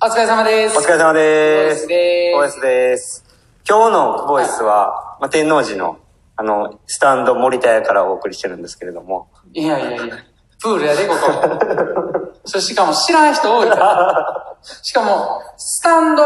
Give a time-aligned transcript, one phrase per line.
[0.00, 0.78] お疲れ様です。
[0.78, 1.86] お疲れ様です。
[1.88, 3.24] ボイスでーす。
[3.68, 5.98] 今日のボイスは、まあ、天王寺の、
[6.36, 9.28] あの、スタンド森田屋からお送りしてるんですけれども。
[9.52, 10.16] いやいやいや、
[10.62, 12.32] プールやで、ここ。
[12.46, 14.56] そしかも知らん人多いから。
[14.82, 16.22] しかも、スタンド、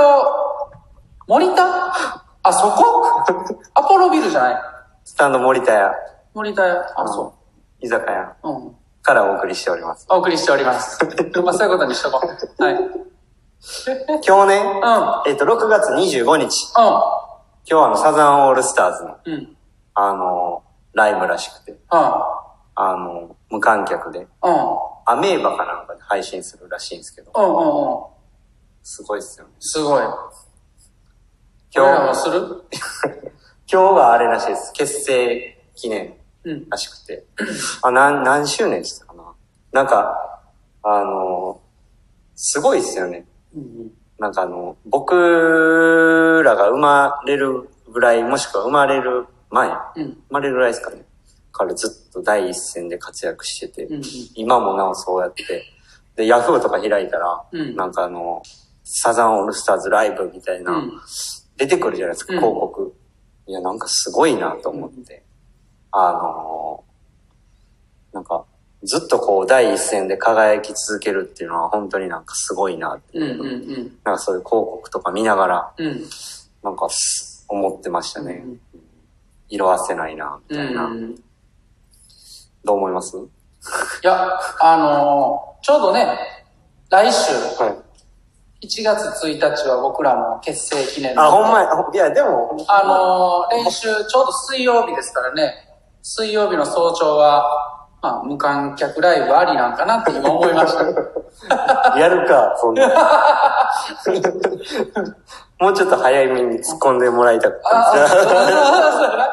[1.26, 1.64] 森田？
[2.42, 3.06] あ、そこ？
[3.74, 4.62] アポロビルじゃない？
[5.04, 5.94] スタンド森田屋、
[6.34, 6.86] 森田屋。
[6.96, 7.34] あ、そ
[7.80, 8.50] 居酒屋う。
[8.50, 8.76] うん。
[9.02, 10.06] からお送りしております。
[10.10, 10.98] お送りしております。
[11.42, 12.20] まあ、そういうことにしとこ
[12.58, 12.62] う。
[12.62, 12.76] はい。
[14.08, 14.20] うん。
[14.26, 15.30] 今日ね、うん。
[15.30, 17.00] えっ、と、6月25日、今
[17.64, 19.32] 日はあの、サザンオールスターズの、うん。
[19.34, 19.56] うん。
[19.94, 21.78] あの、ライブらしくて、うん。
[21.90, 24.28] あの、無観客で、うん。
[25.06, 28.04] アメーバかなんかで配信するらしいんですけど、うんうんうん。
[28.82, 29.52] すごいっすよね。
[29.60, 30.02] すごい。
[31.74, 32.64] 今日、する？
[33.70, 34.72] 今日があれらしいです。
[34.72, 36.68] 結成記念うん。
[36.68, 37.24] らしくて。
[37.82, 39.22] あ、何、何周年でしたかな
[39.72, 40.40] なんか、
[40.82, 41.60] あの、
[42.34, 43.26] すごいっすよね。
[43.56, 43.90] うん。
[44.18, 50.22] なんかあの、僕らが生まれるぐらい、もしくは生まれる前、生うん。
[50.30, 51.04] まれるぐらいですかね。
[51.52, 54.02] からずっと第一線で活躍してて、うん。
[54.34, 55.64] 今もなおそうやって、
[56.16, 58.42] で、ヤフーとか開いたら、うんなんかあの、
[58.84, 60.92] サザンオールスターズライブみたいな、うん。
[61.56, 62.94] 出てくるじゃないですか、うん広告。
[63.46, 65.24] いや、なんかすごいなと思って。
[65.90, 66.92] あのー
[68.14, 68.44] なんか、
[68.84, 73.24] ずっとこう、第一線で輝き続けるっていうのは本当になんかすごいなってうん。
[73.24, 73.46] いうう、ん。
[73.46, 73.98] うん。
[74.04, 76.04] なんかそういう広告とか見ながら、うん。
[76.62, 78.42] なんかす思ってましたね。
[78.44, 78.60] うん
[79.48, 80.84] 色あせないな、みたいな。
[80.86, 81.14] うん。
[82.64, 83.18] どう思います？
[83.18, 83.20] い
[84.06, 84.30] や、
[84.62, 86.16] あのーちょうどね、
[86.88, 87.82] 来週、は
[88.62, 88.66] い。
[88.66, 95.52] 1月1日は僕らの結成記念あ、ほんまや、いや、でも、あのー練習、ちょうど水曜日ですからね、
[96.02, 97.71] 水曜日の早朝は、
[98.02, 100.82] まあ、無観客ライブありなんかなって今思いました。
[101.96, 102.88] やるか、そんな。
[105.60, 109.28] もうちょっと早めに突っ込んでもらいたかった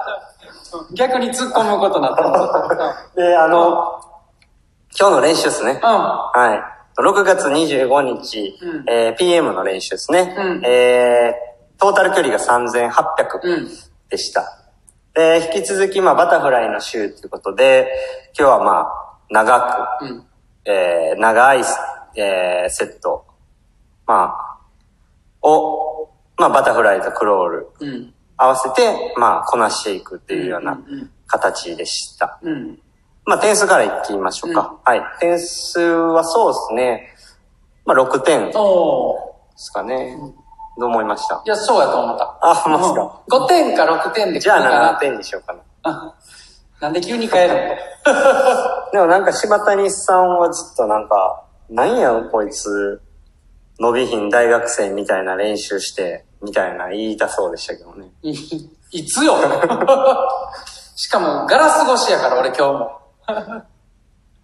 [0.94, 3.99] 逆に突っ込むことになったんであの、
[4.99, 5.80] 今日の練習ですね。
[5.83, 5.89] うん。
[5.89, 7.02] はい。
[7.02, 10.36] 6月25日、うんえー PM の練習ですね。
[10.38, 13.54] うんえー、トータル距離が3800うん。
[13.54, 13.70] うん。
[14.10, 14.44] でした。
[15.14, 17.92] で、引き続き、まあ、バタフライの週ということで、
[18.37, 20.25] 今日はまあ、長く、うん。
[20.65, 21.64] えー、長い、
[22.15, 23.25] えー、セット、
[24.05, 24.59] まあ、
[25.42, 28.14] を、まあ、バタフライとクロールうん。
[28.37, 32.39] 合わせて、まあ、こなしていくっていうようなうん形でした。
[32.41, 32.52] うん。
[32.52, 32.80] うん。
[33.26, 34.80] まあ、点数からいきましょうか。
[34.83, 35.02] はい。
[35.20, 37.14] 点数はそうですね。
[37.86, 38.53] まあ、6点で。
[39.55, 40.17] すかね。
[40.78, 41.42] どう思いました？
[41.46, 42.38] いや、そうやと思った。
[42.42, 45.60] あ、ほんまですか？5点か6点でじゃあ来るかな7点にしようかな。
[45.84, 46.14] あ
[46.82, 47.54] なんで急に変える
[48.14, 48.92] の？
[48.94, 53.02] でもなんか柴谷さんはずっとなんか、なんやこいつ、
[53.80, 58.10] 伸びひん大学生みたいな練習して、みたいな言いたそうでしたけどね。
[58.22, 58.32] い
[58.92, 59.36] いつよ
[60.96, 62.92] しかも、ガラス越しやから、俺今日も。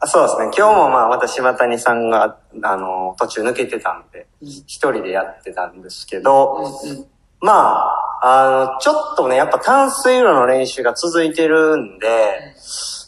[0.06, 0.52] あそうですね。
[0.56, 7.06] 今日もまあ、また柴谷さんが、あの、途中抜けてたんで、一人でやってたんですけど、うん
[7.42, 7.80] ま
[8.22, 12.08] あ、あの、ちょっとね、やっぱ淡水路の練習が続いてるんで、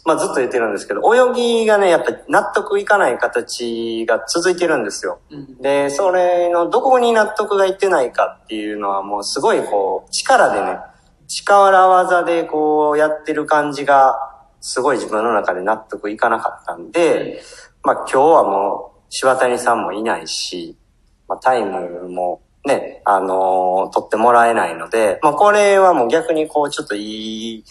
[0.06, 5.20] まあずっと言ってるんですけど、泳ぎがね、やっぱ納得いかない形が続いてるんですよ。
[5.30, 10.80] うんで、それのどこに納得がいってないかっていうのはもうすごいこう、力でね、
[11.28, 14.27] 力技でこうやってる感じが、
[14.62, 17.42] すごい自分の中で納得いかなかったんで、
[17.84, 20.78] まあ今日はもう、柴谷さんもいないし、
[21.28, 27.64] まあタイムもね、あのー取ってもらえないので、まあこれはもう逆にこうちょっといい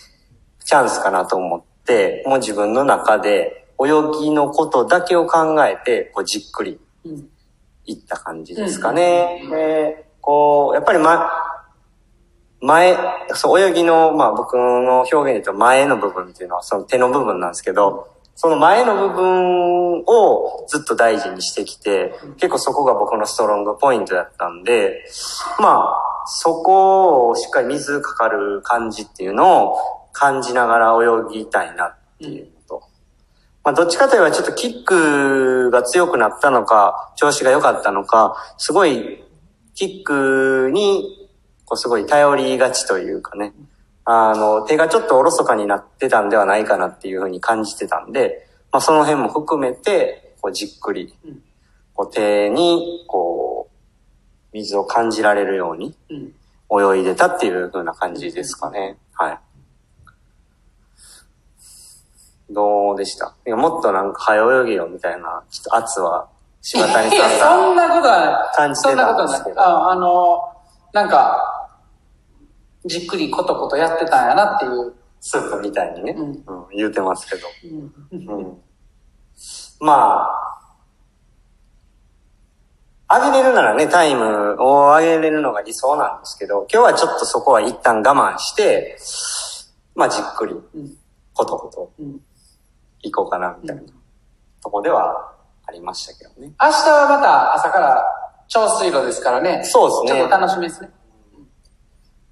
[0.65, 7.29] チャンスかなと思って、もう自分の中で泳ぎのことだけを考えて、こうじっくりうん。
[7.87, 9.43] いった感じですかね。
[9.51, 11.31] で、こう、やっぱりま、
[12.61, 12.97] 前、
[13.35, 25.07] そう、泳ぎの、まあ僕の表現で言うと前の部分っていうのはその手の部分なんですけど、その前の部分をずっと大事にしてきて、結構そこが僕のストロングポイントだったんで、
[25.59, 29.79] まあ、そこをしっかり水かかる感じっていうのを
[30.13, 32.83] 感じながら泳ぎたいなっていうのと、
[33.65, 39.25] まあ、どっちかといえばちょっとキックが強くなったのか、調子が良かったのか、すごい
[39.75, 41.16] キックに、
[41.67, 43.53] こうすごい頼りがちというかね、
[44.05, 51.43] あの、手がちょっとおろそかになってたんではないかなっていうふうに感じてたんで、まあその辺も含めて、こうじっくりうん、
[51.93, 53.77] こう手に、こう、
[54.53, 56.33] 水を感じられるようにうん
[56.97, 58.97] 泳いでたっていう風な感じですかね。
[59.13, 59.39] はい。
[62.51, 63.35] どうでした？
[63.47, 66.29] いやもっとなんか早泳げよみたいな、ちょっと圧は
[66.63, 68.53] 柴谷さんがそんなことは。
[68.55, 69.51] 感じてそんなことはたんですけ。
[69.51, 69.57] ど。
[69.57, 70.56] ないああの、
[70.93, 71.69] なんか、
[72.85, 74.95] じっくりコトコトやってたんやなっていう。
[75.21, 77.49] スープみたいにね、うんうん言うてますけど。
[78.13, 78.63] うんうん
[79.81, 80.27] ま
[83.09, 88.99] あ、上げれるならね、タイムを上げれるのが理想なんですけど、今日はちょっとそこは一旦我慢して、
[89.95, 90.97] まあじっくり、うん
[91.35, 92.21] コトコトうん
[93.03, 93.83] 行こうかな、みたいな
[94.63, 95.33] とこでは
[95.67, 96.55] ありましたけどね。
[96.61, 98.05] 明日はまた朝から
[98.49, 99.63] 超水路ですからね。
[99.65, 100.91] そうですねちょっと楽しみですね。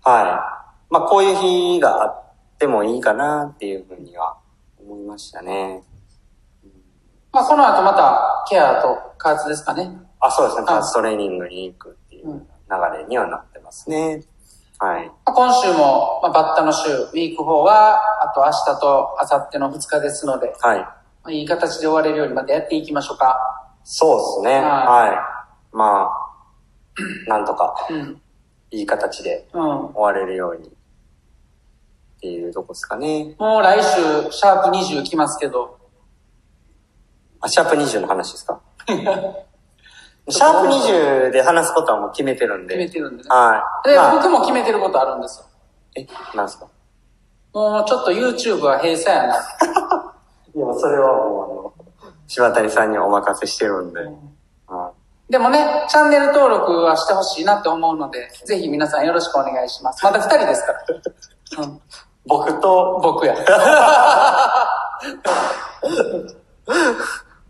[0.02, 0.92] はい。
[0.92, 2.22] まあこういう日があっ
[2.58, 4.36] てもいいかなっていうふうには
[4.78, 5.82] 思いましたね。
[7.32, 9.90] まあこの後またケアと加圧ですかね。
[10.20, 10.64] あ、そうですね。
[10.64, 14.22] はいパーストレーニングに行くっていう流れにはなってますね。
[14.78, 15.06] はい。
[15.06, 20.78] まあ今週も、まあ、バッタの週、ウィーク4は、あと明日と明後日の2日ですので、はい。
[20.78, 23.38] まあ、いい形で終われるようにまたやっていきましょうか。
[23.84, 24.60] そうですね。
[24.60, 25.33] はいはい。
[25.74, 26.10] まあ、
[27.28, 28.20] なんとか、うん。
[28.70, 29.62] いい形でうん。
[29.62, 30.68] も終われるように。
[30.68, 30.70] っ
[32.20, 33.34] ていうとこですかね。
[33.38, 35.78] う来週、シャープ20来ますけど、
[37.40, 38.60] あ、シャープ20の話ですか？
[38.86, 42.76] シャープ20で話すことはもう決めてるんで。
[42.78, 43.28] 決めてるんでね。
[43.28, 43.88] はい。
[43.88, 45.46] で、まあ、僕も決めてることあるんですよ。
[45.96, 46.06] え、
[46.36, 46.66] なんですか？
[47.52, 49.34] もうちょっと YouTube は閉鎖やな。
[50.54, 54.00] いや、それはもう、あの、柴谷さんにお任せしてるんで。
[54.00, 54.14] はい
[55.34, 55.58] でもね、
[55.88, 60.04] チャンネル登録はしてほしいなって思うので、ぜひ皆さんよろしくお願いします。
[60.04, 60.84] まだ二人ですから。
[61.64, 61.80] うん、
[62.24, 63.34] 僕と、僕や。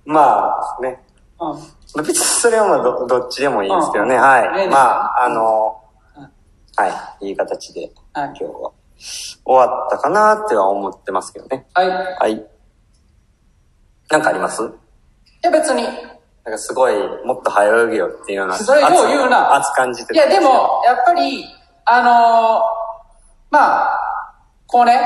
[0.07, 0.49] ま
[0.79, 1.05] あ、ね。
[1.39, 4.15] うんまあ別にそれはまあどどっちでもいいですけどね。
[4.15, 4.67] うんはい。
[4.67, 5.79] ねまあ、あの
[6.17, 6.89] うん、は
[7.21, 7.27] い。
[7.29, 8.73] いい形ではい今日は
[9.45, 11.67] 終わったかなっては思ってますけどね。
[11.75, 11.87] はい。
[11.87, 12.47] いはい。
[14.11, 14.63] なんかあります？
[14.63, 14.73] なん
[15.43, 16.14] や別に。
[16.53, 16.95] かすごい、
[17.25, 18.55] もっと早泳げよっていうような。
[18.55, 21.45] それよう言うな熱感じていやでも、やっぱり、
[21.87, 22.85] あのー
[23.51, 24.35] まあ、
[24.67, 25.01] こうね、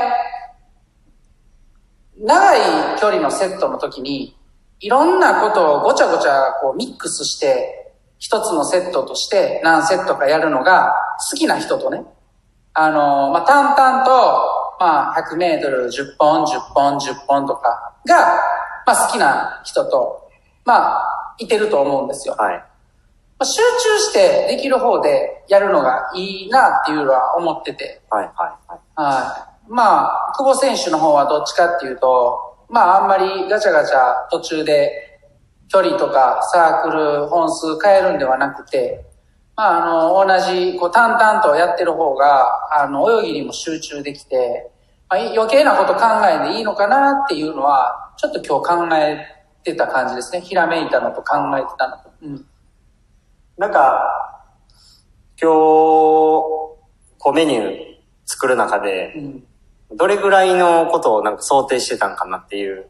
[2.17, 2.55] 長
[2.95, 4.37] い距離のセットの時に、
[4.79, 10.91] いろんなことをごちゃごちゃこうミックスして、一つのセットとして何セットかやるのが
[11.31, 12.03] 好きな人とね、
[12.73, 14.11] あのーまあ、淡々と、
[14.79, 18.39] まあ、100メートル10本、10本、10本とかが、
[18.85, 20.29] まあ、好きな人と、
[20.65, 22.35] まあ、いてると思うんですよ。
[22.37, 22.55] はい。
[22.55, 22.65] ま
[23.39, 28.01] あ集中してできる方でやるのがいいなっていうのは思ってて。
[28.09, 28.33] はい、はい、
[28.67, 28.79] はい。
[28.95, 29.71] はい。
[29.71, 35.19] まあ、久保選手の方はどっちかっていうと、まああんまりガチャガチャ途中で
[35.69, 39.05] 距離とかサークル本数変えるんではなくて、
[39.55, 44.71] まああの、同じこう淡々とやってる方が、あの、泳ぎにも集中できて、
[45.09, 50.41] まあ、余計なこと考えんでいいのかなっていうのは、ちょっと今日考えてた感じですね。
[50.41, 52.11] ひらめいたのと考えてたのと。
[52.21, 52.45] うん。
[53.57, 54.45] なんか、
[55.41, 56.79] 今日、こ
[57.27, 57.75] うメニュー
[58.25, 59.43] 作る中で、うん。
[59.97, 62.89] どれぐらいのことをなんか想定してたんかなっていう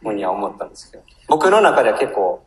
[0.00, 2.44] ふうには思ったんですけど、僕の中では結構、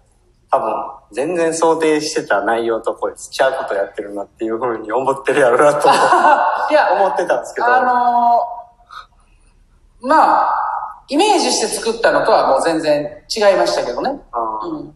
[0.52, 0.74] 多分、
[1.12, 5.98] 全然想定してた内容とこう、ちゃうことやってるなっていうふうに思ってるやろうなと思
[6.72, 8.60] いや、思ってたんですけど、 あのー
[10.02, 10.69] まあ、
[11.10, 13.02] イメージして作ったのとはもう全然
[13.36, 14.12] 違いましたけどね。
[14.12, 14.94] うん。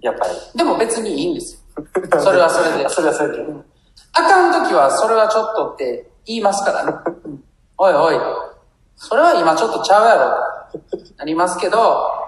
[0.00, 0.34] やっぱり。
[0.56, 1.84] でも別にいいんですよ。
[2.20, 2.88] それはそれで。
[2.88, 3.44] それはそれで。
[4.14, 6.92] あかんときはそれはちょっとって言いますからね。
[7.24, 7.44] うん
[7.78, 8.16] おいおい、
[8.94, 11.78] それは今ちょっとちゃうやろとなりますけど、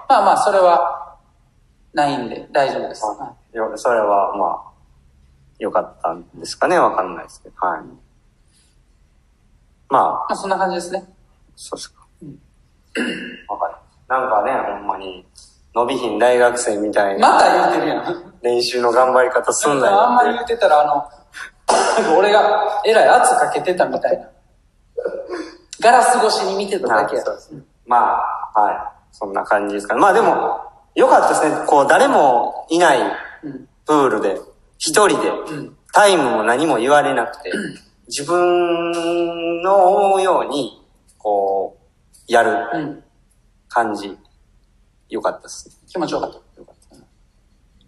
[0.09, 1.15] まあまあそれは
[1.93, 3.05] ないんで大丈夫です。
[3.05, 4.73] はいよそれは、まあ、
[5.59, 7.55] 良かったんですかねわかんないですけど。
[7.65, 7.83] はい。
[9.89, 11.05] まあ、まあそんな感じですね。
[11.55, 12.04] そうですか。
[13.47, 13.75] わかる。
[14.07, 15.25] なんかね、ほんまに、
[15.73, 18.33] 伸びひん大学生みたいなまた言ってるやん。
[18.41, 20.33] 練習の頑張り方すんなよあんまり。
[20.33, 21.05] 言ってたら、あの、
[22.17, 24.27] 俺がえらい圧かけてたみたいな。
[25.81, 27.25] ガラス越しに見てただけやはい。
[27.25, 28.21] そうですねま
[28.55, 28.77] あ、はい。
[29.11, 29.99] そんな感じですかね。
[30.01, 30.61] まあでも、
[30.95, 31.65] 良かったですね。
[31.67, 32.99] こう、誰もいない
[33.43, 33.67] うん。
[33.85, 34.39] プールで、
[34.77, 37.51] 一人で、んタイムも何も言われなくて、
[38.07, 40.85] 自分の思うように、
[41.17, 41.84] こう、
[42.27, 43.03] やるうん。
[43.67, 44.17] 感じ、
[45.09, 45.75] 良かったですね。
[45.87, 46.37] 気持ちよかった。
[46.57, 47.03] 良かったです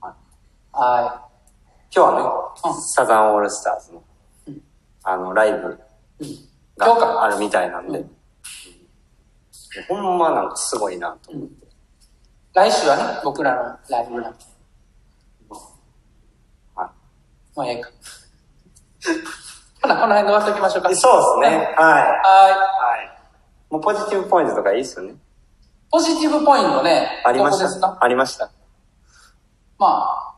[0.01, 0.13] はい
[0.73, 1.27] は
[1.95, 4.03] 今日はね、うんサザンオールスターズの、
[4.47, 4.61] うん
[5.03, 5.79] あの、ライブ
[6.77, 7.23] がか。
[7.23, 8.11] あるみたいなんで、うん
[9.87, 11.31] ほんまなんかすごいなと。
[11.31, 11.49] うん。
[12.53, 14.43] 来週はね、僕らのライブなんで。
[16.75, 16.91] は
[17.55, 17.89] もうええか。
[19.81, 20.89] ほな、この辺で終わっておきましょうか。
[20.89, 21.57] い、そうですね。
[21.57, 21.65] はい。
[21.75, 23.16] ははい。
[23.69, 25.11] もうポジティブポイントとかいいっすよね。
[25.13, 25.15] い。
[25.91, 27.97] ポジティブポイントね、ありました？
[28.01, 28.49] ありました。
[29.77, 30.33] まあ、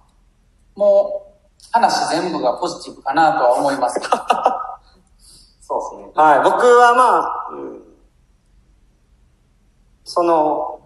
[0.75, 3.99] もう、話全部がポジティブかなとは思います。
[5.61, 6.11] そうですね。
[6.15, 6.43] はい。
[6.43, 7.83] 僕はまあ、うん
[10.03, 10.81] その、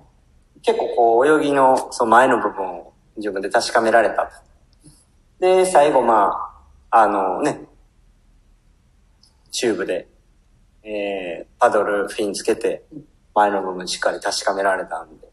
[0.62, 4.31] 結構こう、泳ぎのその前の部分を自分で確かめられたと。
[5.39, 6.51] で、最後ま
[6.91, 7.62] あ、あのね、
[9.50, 10.09] チューブで、
[10.83, 11.32] えー、
[11.63, 12.84] パドルフィンつけて、
[13.34, 15.29] 前の部分しっかり確かめられたんで、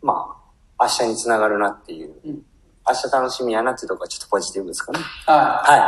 [0.00, 0.36] ま
[0.78, 2.42] あ、明日につながるなっていう、うん
[2.88, 4.98] 明日楽しみやなっていうところがちょっとポジティブですかね。
[5.26, 5.80] ははい。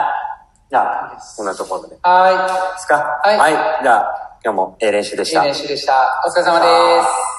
[0.71, 1.95] じゃあ、こんなところで。
[1.95, 1.99] い。
[2.02, 2.97] はですか？
[3.25, 3.52] はいはい。
[3.83, 5.25] じゃあ、今日もええ練習でい。
[5.25, 5.42] いいした。
[5.42, 6.23] 練習でした。
[6.26, 6.66] お疲れ様で
[7.02, 7.31] す。